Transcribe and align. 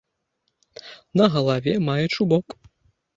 На 1.21 1.27
галаве 1.35 1.75
мае 1.91 2.05
чубок. 2.15 2.45